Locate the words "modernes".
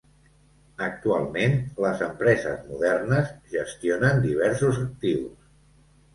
2.71-3.31